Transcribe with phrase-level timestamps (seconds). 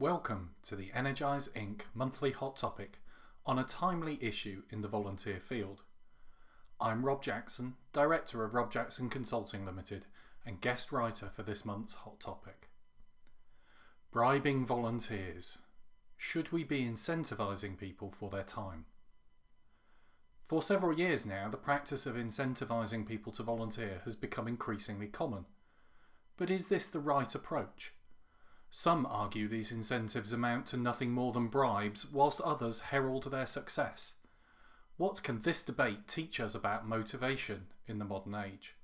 [0.00, 1.80] Welcome to the Energize Inc.
[1.92, 3.00] monthly hot topic
[3.44, 5.82] on a timely issue in the volunteer field.
[6.80, 10.06] I'm Rob Jackson, Director of Rob Jackson Consulting Limited
[10.46, 12.68] and guest writer for this month's hot topic.
[14.12, 15.58] Bribing volunteers.
[16.16, 18.84] Should we be incentivising people for their time?
[20.46, 25.46] For several years now, the practice of incentivising people to volunteer has become increasingly common.
[26.36, 27.94] But is this the right approach?
[28.70, 34.14] Some argue these incentives amount to nothing more than bribes, whilst others herald their success.
[34.96, 38.74] What can this debate teach us about motivation in the modern age?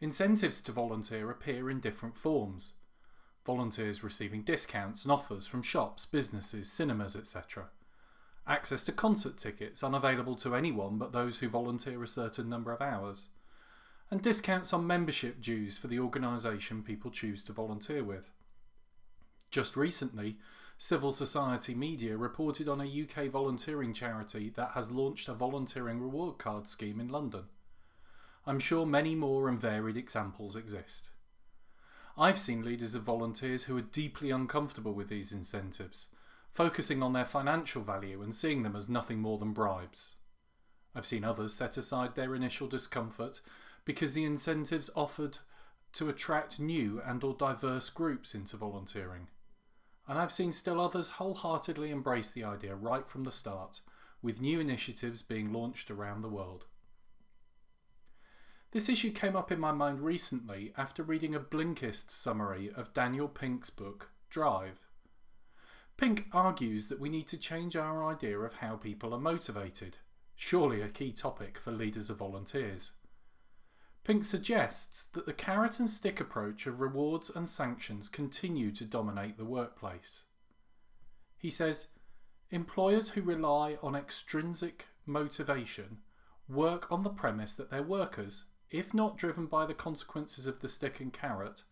[0.00, 2.74] Incentives to volunteer appear in different forms.
[3.46, 7.68] Volunteers receiving discounts and offers from shops, businesses, cinemas, etc.
[8.46, 12.82] Access to concert tickets unavailable to anyone but those who volunteer a certain number of
[12.82, 13.28] hours
[14.10, 18.30] and discounts on membership dues for the organisation people choose to volunteer with.
[19.50, 20.36] Just recently,
[20.76, 26.38] Civil Society Media reported on a UK volunteering charity that has launched a volunteering reward
[26.38, 27.44] card scheme in London.
[28.46, 31.10] I'm sure many more and varied examples exist.
[32.18, 36.08] I've seen leaders of volunteers who are deeply uncomfortable with these incentives,
[36.52, 40.14] focusing on their financial value and seeing them as nothing more than bribes.
[40.94, 43.40] I've seen others set aside their initial discomfort
[43.84, 45.38] because the incentives offered
[45.92, 49.28] to attract new and or diverse groups into volunteering.
[50.08, 53.80] And I've seen still others wholeheartedly embrace the idea right from the start,
[54.20, 56.66] with new initiatives being launched around the world.
[58.72, 63.28] This issue came up in my mind recently after reading a Blinkist summary of Daniel
[63.28, 64.88] Pink's book, Drive.
[65.96, 69.98] Pink argues that we need to change our idea of how people are motivated,
[70.34, 72.92] surely a key topic for leaders of volunteers.
[74.04, 79.38] Pink suggests that the carrot and stick approach of rewards and sanctions continue to dominate
[79.38, 80.24] the workplace.
[81.38, 81.88] He says
[82.50, 85.98] employers who rely on extrinsic motivation
[86.48, 90.68] work on the premise that their workers, if not driven by the consequences of the
[90.68, 91.62] stick and carrot,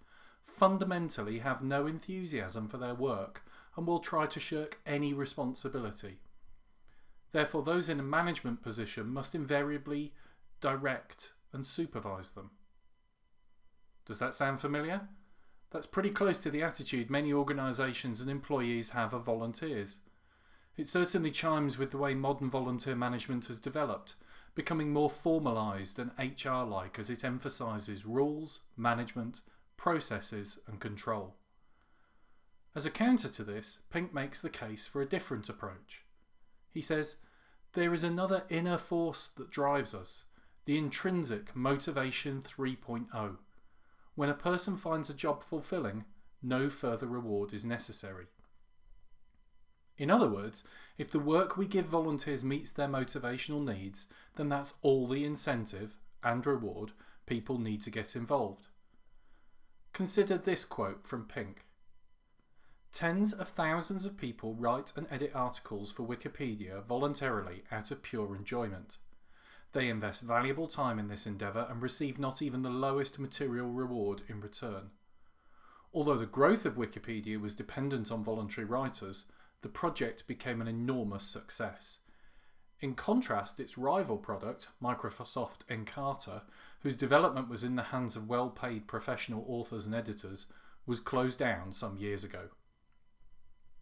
[0.43, 3.43] fundamentally have no enthusiasm for their work
[3.77, 6.19] and will try to shirk any responsibility.
[7.33, 10.15] Therefore, those in a management position must invariably
[10.61, 12.51] direct and supervise them.
[14.07, 15.09] Does that sound familiar?
[15.71, 20.01] That's pretty close to the attitude many organisations and employees have of volunteers.
[20.77, 24.15] It certainly chimes with the way modern volunteer management has developed,
[24.55, 29.41] becoming more formalised and HR like as it emphasises rules, management,
[29.77, 31.35] processes, and control.
[32.75, 36.05] As a counter to this, Pink makes the case for a different approach.
[36.71, 37.17] He says,
[37.75, 40.25] There is another inner force that drives us,
[40.65, 43.37] the intrinsic motivation 3.0.
[44.15, 46.05] When a person finds a job fulfilling,
[46.43, 48.27] no further reward is necessary.
[49.97, 50.65] In other words,
[50.99, 54.07] if the work we give volunteers meets their motivational needs,
[54.37, 56.93] then that's all the incentive and reward
[57.27, 58.69] people need to get involved.
[59.93, 61.67] Consider this quote from Pink.
[62.93, 68.35] Tens of thousands of people write and edit articles for Wikipedia voluntarily out of pure
[68.37, 68.99] enjoyment.
[69.73, 74.23] They invest valuable time in this endeavour and receive not even the lowest material reward
[74.29, 74.91] in return.
[75.95, 79.27] Although the growth of Wikipedia was dependent on voluntary writers,
[79.63, 81.99] the project became an enormous success.
[82.81, 86.43] In contrast, its rival product, Microsoft Encarta,
[86.81, 90.47] whose development was in the hands of well paid professional authors and editors,
[90.85, 92.49] was closed down some years ago.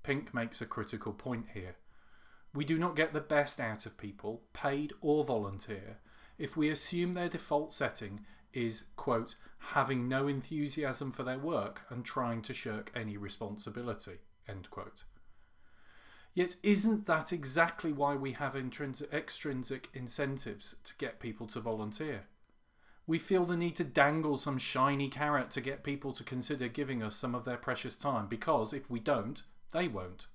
[0.02, 1.76] Pink makes a critical point here.
[2.52, 5.98] We do not get the best out of people, paid or volunteer,
[6.38, 8.20] if we assume their default setting
[8.52, 14.18] is, quote, having no enthusiasm for their work and trying to shirk any responsibility,
[14.48, 15.04] end quote.
[16.34, 22.24] Yet, isn't that exactly why we have intrinsic, extrinsic incentives to get people to volunteer?
[23.06, 27.02] We feel the need to dangle some shiny carrot to get people to consider giving
[27.02, 29.42] us some of their precious time because if we don't,
[29.72, 30.26] they won't.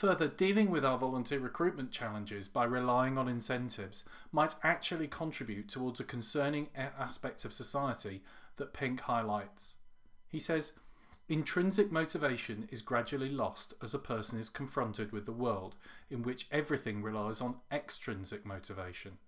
[0.00, 4.02] Further, dealing with our volunteer recruitment challenges by relying on incentives
[4.32, 8.22] might actually contribute towards a concerning aspect of society
[8.56, 9.76] that Pink highlights.
[10.26, 10.72] He says,
[11.28, 15.74] Intrinsic motivation is gradually lost as a person is confronted with the world
[16.08, 19.18] in which everything relies on extrinsic motivation.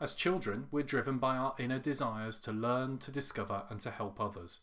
[0.00, 4.20] As children, we're driven by our inner desires to learn, to discover, and to help
[4.20, 4.60] others.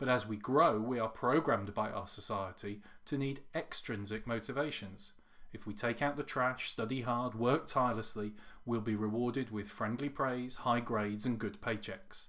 [0.00, 5.12] But as we grow, we are programmed by our society to need extrinsic motivations.
[5.52, 8.32] If we take out the trash, study hard, work tirelessly,
[8.64, 12.28] we'll be rewarded with friendly praise, high grades, and good paychecks.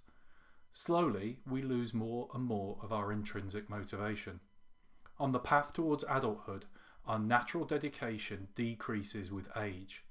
[0.74, 4.42] Slowly, we lose more and more of our intrinsic motivation.
[5.18, 6.66] On the path towards adulthood,
[7.08, 10.04] our natural dedication decreases with age.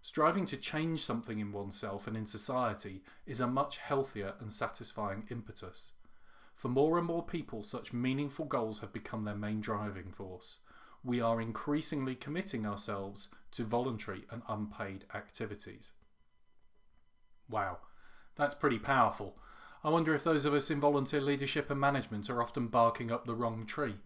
[0.00, 5.24] Striving to change something in oneself and in society is a much healthier and satisfying
[5.30, 5.92] impetus.
[6.56, 10.60] For more and more people, such meaningful goals have become their main driving force.
[11.04, 15.92] We are increasingly committing ourselves to voluntary and unpaid activities.
[17.48, 17.78] Wow,
[18.36, 19.36] that's pretty powerful.
[19.84, 23.26] I wonder if those of us in volunteer leadership and management are often barking up
[23.26, 23.96] the wrong tree.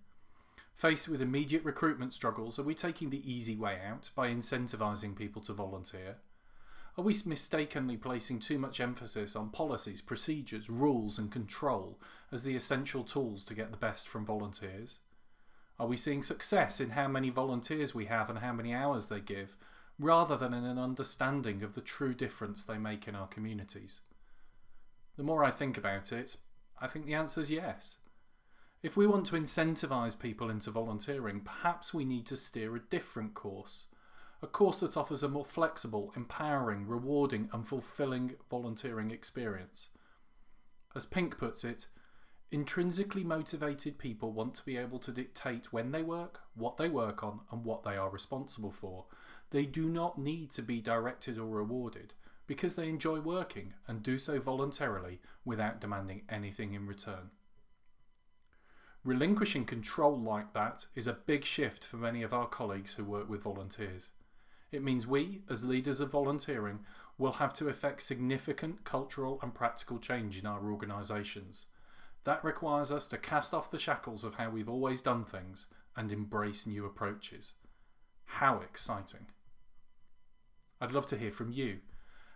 [0.75, 5.41] Faced with immediate recruitment struggles, are we taking the easy way out by incentivising people
[5.43, 6.17] to volunteer?
[6.99, 11.99] Are we mistakenly placing too much emphasis on policies, procedures, rules, and control
[12.33, 14.99] as the essential tools to get the best from volunteers?
[15.79, 19.21] Are we seeing success in how many volunteers we have and how many hours they
[19.21, 19.57] give,
[19.99, 24.01] rather than in an understanding of the true difference they make in our communities?
[25.17, 26.37] The more I think about it,
[26.81, 27.99] I think the answer is yes.
[28.83, 33.35] If we want to incentivise people into volunteering, perhaps we need to steer a different
[33.35, 33.87] course.
[34.43, 39.91] A course that offers a more flexible, empowering, rewarding, and fulfilling volunteering experience.
[40.97, 41.89] As Pink puts it,
[42.51, 47.23] intrinsically motivated people want to be able to dictate when they work, what they work
[47.23, 49.05] on, and what they are responsible for.
[49.51, 52.15] They do not need to be directed or rewarded
[52.47, 57.31] because they enjoy working and do so voluntarily without demanding anything in return.
[59.05, 63.31] Relinquishing control like that is a big shift for many of our colleagues who work
[63.31, 64.11] with volunteers.
[64.73, 66.81] It means we, as leaders of volunteering,
[67.19, 71.67] will have to effect significant cultural and practical change in our organisations.
[72.25, 76.13] That requires us to cast off the shackles of how we've always done things and
[76.13, 77.55] embrace new approaches.
[78.25, 79.27] How exciting!
[80.81, 81.81] I'd love to hear from you.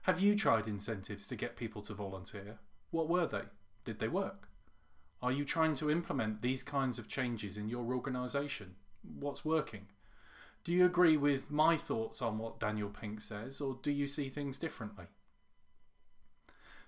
[0.02, 2.58] Have you tried incentives to get people to volunteer?
[2.90, 3.44] What were they?
[3.84, 4.48] Did they work?
[5.22, 8.75] Are you trying to implement these kinds of changes in your organisation?
[9.02, 9.86] What's working?
[10.64, 14.31] Do you agree with my thoughts on what Daniel Pink says, or do you see
[14.31, 15.05] things differently?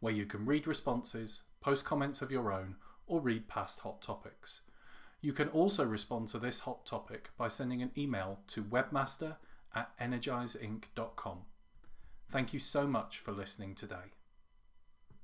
[0.00, 4.62] where you can read responses, post comments of your own, or read past hot topics.
[5.20, 9.36] You can also respond to this hot topic by sending an email to webmaster
[9.74, 11.40] at energizeinc.com.
[12.30, 14.12] Thank you so much for listening today.